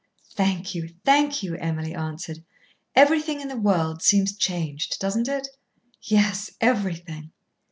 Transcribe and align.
"Thank 0.31 0.73
you, 0.73 0.89
thank 1.05 1.43
you!" 1.43 1.55
Emily 1.57 1.93
answered. 1.93 2.43
"Everything 2.95 3.39
in 3.39 3.49
the 3.49 3.55
world 3.55 4.01
seems 4.01 4.35
changed, 4.35 4.97
doesn't 4.97 5.27
it?" 5.27 5.47
"Yes, 6.01 6.49
everything." 6.59 7.29